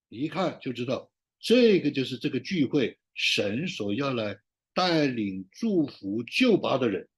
[0.08, 1.12] 一看就知道，
[1.42, 4.38] 这个就是这个聚会神所要来
[4.74, 7.10] 带领、祝福、救拔的人。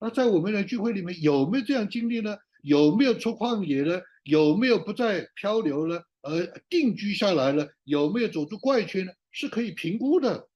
[0.00, 2.38] 那在我们的聚会里面有没有这样经历呢？
[2.62, 4.00] 有没有出旷野呢？
[4.24, 7.72] 有没有不再漂流呢而定居下来了？
[7.84, 9.12] 有没有走出怪圈呢？
[9.30, 10.48] 是可以评估的。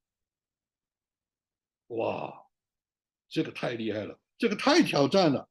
[1.88, 2.34] 哇！
[3.28, 5.48] 这个太厉害了，这个太挑战了。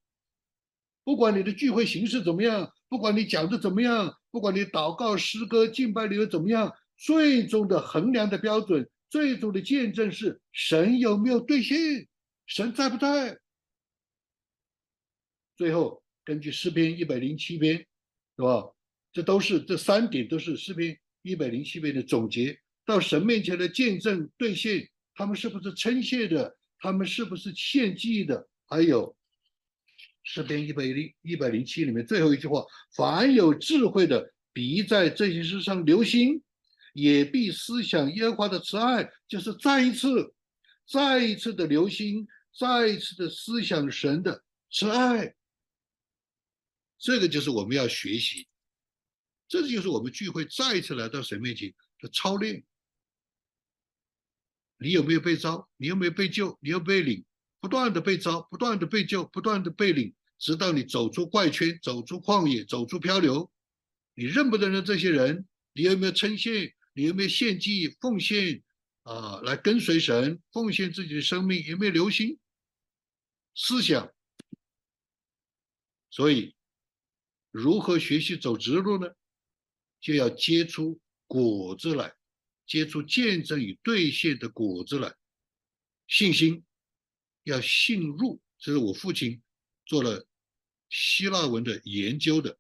[1.05, 12.07] 不管你的聚会形式怎么样，不管你讲的怎么样，不管你祷告、诗歌、敬拜理由怎么样，最终的衡量的标准，最终的见证是神有没有兑现，
[12.45, 13.39] 神在不在。
[15.55, 18.74] 最后根据诗篇一百零七篇，是吧？
[19.12, 22.60] 这都是这三点都是诗篇一百零七篇的总结。
[22.86, 26.57] 到神面前的见证兑现，他们是不是称谢的？
[26.80, 28.47] 他们是不是献祭的？
[28.66, 29.16] 还有
[30.24, 36.41] 诗篇一百零一百零七里面最后一句话：凡有智慧的，必在这些事上留心，
[36.93, 39.10] 也必思想耶和华的慈爱。
[39.28, 40.34] 就是再一次、
[40.88, 45.36] 再一次的留心，再一次的思想神的慈爱。
[46.97, 48.47] 这个就是我们要学习，
[49.50, 52.64] 这就是我们聚会再一次来到神面前的操练。
[54.78, 55.68] 你有没有被招？
[55.76, 56.58] 你有没有被救？
[56.62, 57.26] 你有被领？
[57.60, 63.52] 不断的被招，不断的被救，不断的被领，直到你走出怪圈，走出旷野，走出漂流。
[64.14, 65.45] 你认不认得这些人？
[65.74, 66.74] 你有没有称谢？
[66.93, 68.64] 你有没有献祭奉献
[69.04, 69.41] 啊？
[69.41, 71.64] 来跟随神，奉献自己的生命？
[71.66, 72.38] 有没有留心
[73.56, 74.14] 思想？
[76.12, 76.56] 所以，
[77.52, 79.10] 如何学习走直路呢？
[80.00, 82.14] 就要结出果子来。
[82.68, 85.12] 结出见证与兑现的果子来，
[86.08, 86.64] 信心
[87.41, 88.39] 要信入。
[88.60, 89.41] 这是我父亲
[89.88, 90.24] 做了
[90.88, 92.60] 希腊文的研究的。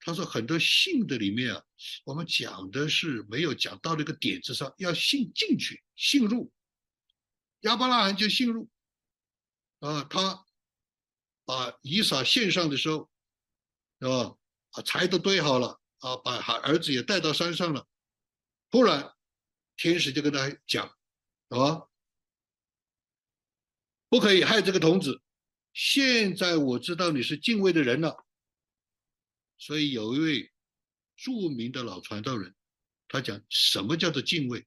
[0.00, 1.64] 他说很多信的里面啊，
[2.04, 6.52] 我们讲的是没有讲到那个点子上，要信进去，信入。
[7.60, 8.68] 亚伯拉罕就信入
[9.78, 10.44] 啊，他
[11.44, 13.08] 把以撒献上的时候，
[14.00, 14.36] 是吧？
[14.72, 17.88] 啊，柴都堆好了啊，把孩儿子也带到山上了，
[18.70, 19.10] 突然。
[19.76, 20.86] 天使就跟他讲，
[21.48, 21.88] 啊，
[24.08, 25.20] 不可以害这个童子。
[25.72, 28.24] 现在我知道你是敬畏的人了，
[29.58, 30.52] 所以有一位
[31.16, 32.54] 著名的老传道人，
[33.08, 34.64] 他讲什么叫做敬畏？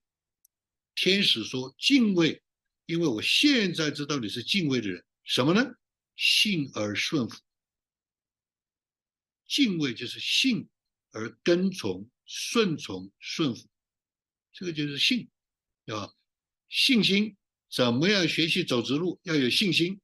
[0.94, 2.42] 天使说敬畏，
[2.84, 5.64] 因为我现在知道你是敬畏的人，什么呢？
[6.16, 7.40] 信而顺服。
[9.46, 10.68] 敬畏就是信
[11.10, 13.68] 而跟从、顺从、顺服。
[14.52, 15.28] 这个就是信，
[15.84, 16.12] 对吧？
[16.68, 17.36] 信心
[17.70, 19.20] 怎么样学习走直路？
[19.22, 20.00] 要有信心，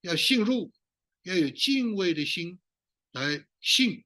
[0.00, 0.72] 要信入，
[1.22, 2.58] 要有敬畏的心
[3.12, 4.04] 来信。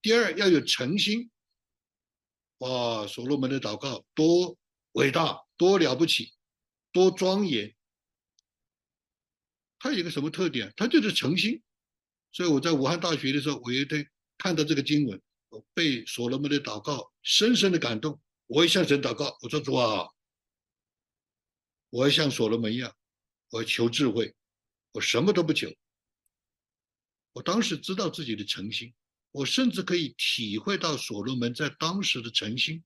[0.00, 1.30] 第二要有诚心。
[2.58, 4.56] 哇，所罗门的祷告多
[4.92, 6.32] 伟大，多了不起，
[6.92, 7.74] 多庄严。
[9.78, 10.72] 他有一个什么特点？
[10.76, 11.60] 他就是诚心。
[12.30, 14.08] 所以我在武汉大学的时候，我有一天
[14.42, 18.20] 看到这个经文，我被所罗门的祷告深深的感动。
[18.48, 20.08] 我也向神祷告，我说主啊，
[21.90, 22.92] 我要像所罗门一样，
[23.50, 24.34] 我要求智慧，
[24.90, 25.72] 我什么都不求。
[27.34, 28.92] 我当时知道自己的诚心，
[29.30, 32.82] 我甚至可以体会到所罗门在当时的诚心。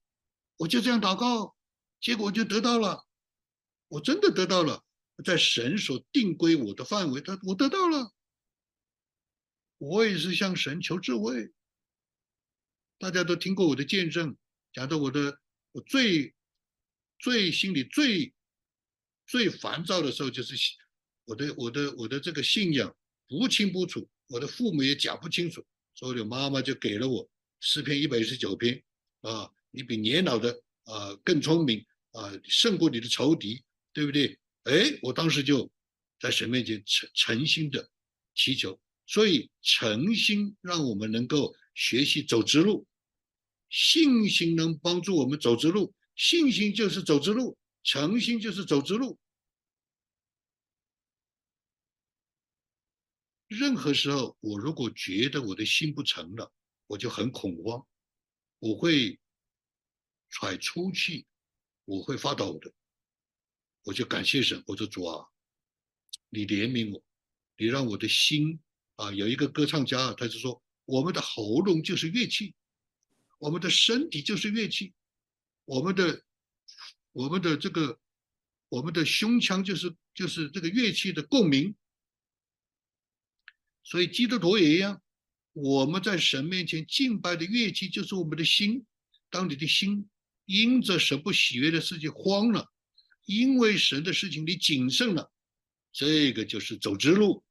[0.59, 1.57] 我就这样祷告，
[2.03, 3.07] 结果就得到了，
[3.89, 4.85] 我真的得到了，
[5.25, 8.13] 在神所定归我的范围，他我得到了。
[9.79, 11.51] 我也是向神求智慧。
[12.99, 14.37] 大家都听过我的见证，
[14.73, 15.41] 讲到我的。
[15.73, 16.35] 我最
[17.19, 18.33] 最心里最
[19.27, 20.55] 最烦躁的时候，就是
[21.27, 22.97] 我的我的我的这个信仰
[23.29, 25.63] 不清不楚，我的父母也讲不清楚，
[25.95, 27.29] 所以我妈妈就给了我
[27.61, 28.83] 诗篇一百一十九篇
[29.21, 30.51] 啊，你比年老的
[30.85, 33.63] 啊更聪明啊，胜过你的仇敌，
[33.93, 34.39] 对不对？
[34.63, 35.71] 哎，我当时就
[36.19, 37.87] 在神面前诚诚心的
[38.35, 42.87] 祈求，所以诚心让我们能够学习走直路。
[43.69, 49.19] 信心能帮助我们走直路，信心就是走直路，诚心就是走直路。
[53.49, 56.53] 任何时候，我如果觉得我的心不诚了，
[56.87, 57.87] 我就很恐慌，
[58.61, 59.19] 我会
[60.31, 61.27] 喘粗气，
[61.85, 62.73] 我会发抖的。
[63.83, 65.27] 我就感谢神，我说主啊，
[66.29, 67.05] 你怜悯我，
[67.57, 68.61] 你让我的心
[68.97, 72.55] 啊，有一个歌唱家，他就说，我们的喉咙就是乐器。
[73.39, 74.95] 我们的身体就是乐器，
[75.67, 76.23] 我们的
[77.13, 78.01] 我们的这个
[78.71, 81.75] 我们的胸腔就是就是这个乐器的共鸣。
[83.85, 85.03] 所以基督徒也一样，
[85.53, 88.85] 我们在神面前敬拜的乐器就是我们的心。
[89.29, 90.09] 当你的心
[90.47, 92.73] 因着神不喜悦的事情慌了，
[93.27, 95.31] 因为神的事情你谨慎了，
[95.93, 97.45] 这个就是走直路，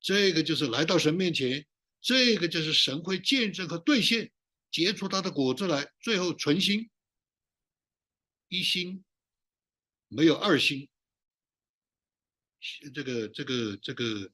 [0.00, 1.66] 这个就是来到神面前，
[2.00, 4.30] 这个就是神会见证和兑现，
[4.70, 6.88] 结出他的果子来，最后存心
[8.48, 9.04] 一心，
[10.08, 10.88] 没有二心。
[12.94, 14.30] 这个这个这个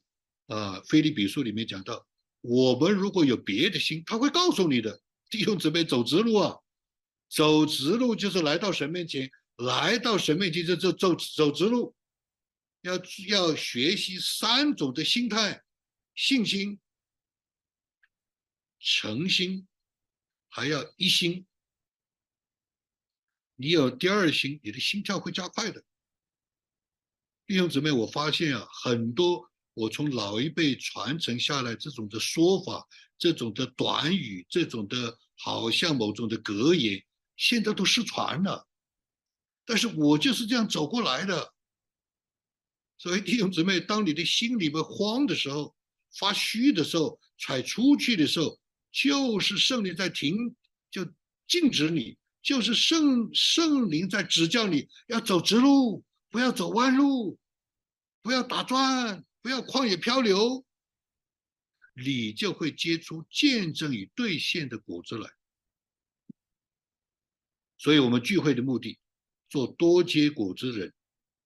[0.46, 2.06] 啊，《菲利比书》里面讲到，
[2.40, 5.00] 我们如果有别的心，他会告诉你的，
[5.30, 6.56] 弟兄姊妹走直路啊。
[7.30, 11.94] 走直路就是来到神面前，来到神面前就走走走直路，
[12.84, 15.64] 要要学习三种的心态：
[16.14, 16.78] 信心、
[18.78, 19.66] 诚心，
[20.50, 21.46] 还要一心。
[23.56, 25.82] 你有第二心，你的心跳会加快的。
[27.46, 37.02] 弟兄姊妹，我发现啊，很多我从老一辈传承下来这种的说法，这种的短语，这种的好像某种的格言。
[37.36, 38.68] 现在都失传了，
[39.64, 41.53] 但是我就是这样走过来的。
[42.96, 45.74] 所以弟兄姊妹，当你的心里面慌的时候、
[46.16, 48.58] 发虚的时候、踩出去的时候，
[48.92, 50.54] 就是圣灵在停，
[50.90, 51.04] 就
[51.48, 57.38] 禁止你；就是圣圣灵在指教你要走直路，不要走弯路，
[58.22, 60.64] 不要打转，不要旷野漂流，
[61.94, 65.28] 你就会结出见证与兑现的果子来。
[67.76, 68.98] 所以，我们聚会的目的，
[69.50, 70.94] 做多结果子人，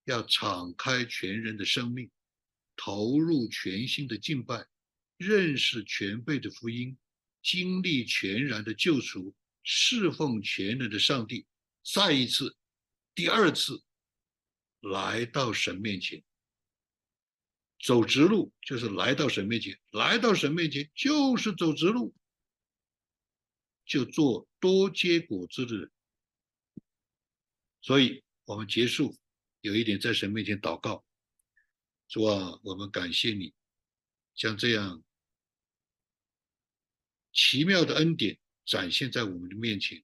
[0.09, 2.11] 要敞开全人的生命，
[2.77, 4.67] 投入全新的敬拜，
[5.19, 6.97] 认识全备的福音，
[7.43, 11.47] 经历全然的救赎，侍奉全能的上帝，
[11.85, 12.57] 再一次，
[13.15, 13.83] 第二次，
[14.81, 16.25] 来到神面前，
[17.79, 22.15] 走直路就是来到神面前，来到神面前就是走直路，
[23.85, 25.91] 就做多结果子的人。
[27.83, 29.15] 所以，我们结束
[29.69, 31.05] 有一点在神面前祷告，
[32.09, 33.53] 主啊，我们感谢你，
[34.35, 35.05] 将这样
[37.35, 40.03] 奇妙的恩典展现在我们的面前，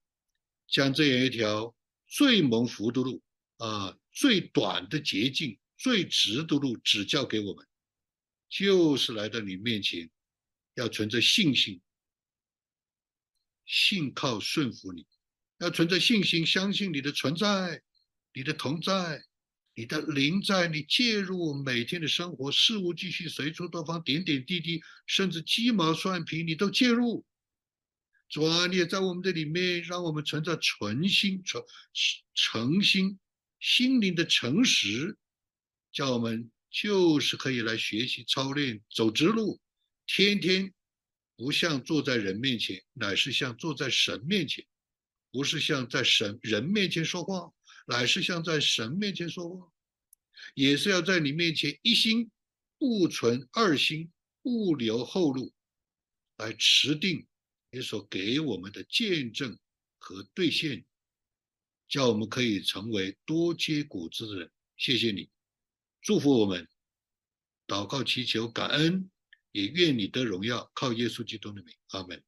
[0.68, 1.74] 将这样一条
[2.06, 3.22] 最蒙福的路
[3.56, 7.66] 啊，最短的捷径、最直的路指教给我们，
[8.50, 10.10] 就是来到你面前，
[10.74, 11.80] 要存着信心，
[13.64, 15.06] 信靠顺服你。
[15.58, 17.82] 要存着信心，相信你的存在，
[18.34, 19.24] 你的同在，
[19.76, 27.24] 你的灵在，你介入每天的生活事物，继续随处多方点点滴滴，甚至鸡毛蒜皮，你都介入。
[28.28, 31.62] 主啊，你也在我们的里面，让我们存在纯心、诚
[32.34, 33.18] 诚心、
[33.58, 35.16] 心灵的诚实，
[35.92, 39.60] 叫我们就是可以来学习操练，走直路，
[40.06, 40.72] 天天
[41.36, 44.64] 不像坐在人面前，乃是像坐在神面前。
[45.32, 47.50] 不是像在神人面前说话，
[47.84, 49.72] 乃是像在神面前说话，
[50.54, 52.30] 也是要在你面前一心
[52.78, 54.10] 不存二心，
[54.42, 55.52] 不留后路，
[56.36, 57.26] 来持定
[57.70, 59.58] 你所给我们的见证
[59.98, 60.84] 和兑现，
[61.88, 64.50] 叫我们可以成为多结果子的人。
[64.76, 65.30] 谢谢你，
[66.00, 66.68] 祝福我们，
[67.66, 69.10] 祷告祈求感恩，
[69.52, 72.22] 也愿你得荣耀，靠耶稣基督的名，阿门。